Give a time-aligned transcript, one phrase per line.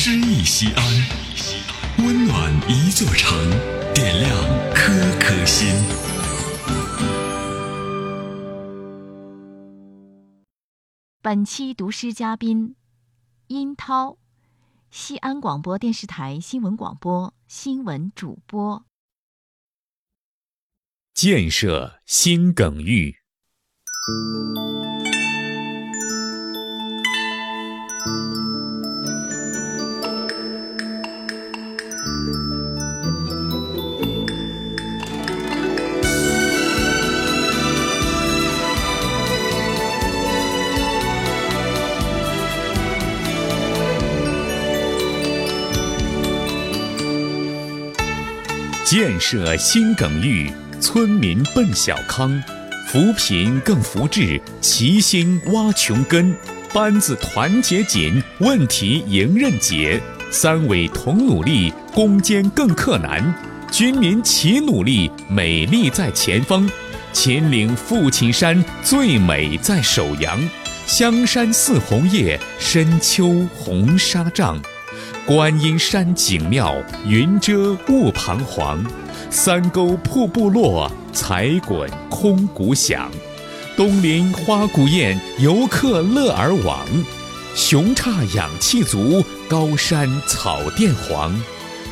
[0.00, 0.84] 诗意西安，
[2.06, 3.36] 温暖一座城，
[3.92, 4.32] 点亮
[4.72, 5.68] 颗颗心。
[11.20, 12.76] 本期读诗嘉宾：
[13.48, 14.18] 殷涛，
[14.88, 18.84] 西安广播电视台新闻广播新闻主播。
[21.12, 23.16] 建设新耿峪。
[48.90, 52.42] 建设新耿域，村民奔小康，
[52.86, 56.34] 扶贫更扶志，齐心挖穷根，
[56.72, 63.22] 班子团结紧，问题迎刃解，三委同努力，攻坚更克难，
[63.70, 66.66] 军民齐努力，美丽在前方。
[67.12, 70.40] 秦岭父亲山最美在首阳，
[70.86, 74.58] 香山似红叶，深秋红纱帐。
[75.28, 76.74] 观音山景妙，
[77.06, 78.82] 云遮雾彷徨；
[79.28, 83.10] 三沟瀑布落，彩滚空谷响。
[83.76, 86.78] 东林花鼓宴，游客乐而往。
[87.54, 91.38] 雄岔氧气足，高山草甸黄。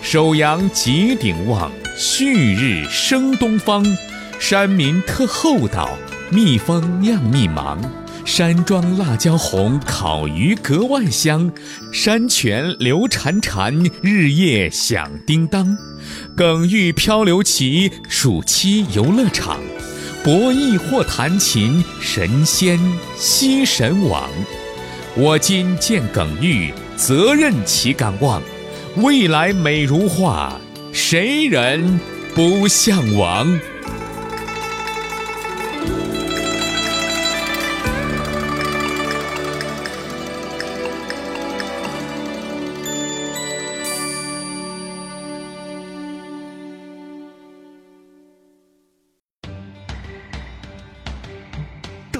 [0.00, 3.84] 首阳极顶望，旭日升东方。
[4.38, 5.90] 山民特厚道，
[6.30, 7.78] 蜜蜂酿蜜芒。
[8.28, 11.50] 山庄辣椒红，烤鱼格外香；
[11.90, 15.74] 山泉流潺潺，日夜响叮当。
[16.36, 19.58] 耿玉漂流旗，暑期游乐场，
[20.22, 22.78] 博弈或弹琴，神仙
[23.16, 24.28] 惜神往。
[25.16, 28.42] 我今见耿玉，责任其敢忘。
[28.96, 30.60] 未来美如画，
[30.92, 31.98] 谁人
[32.34, 33.58] 不向往？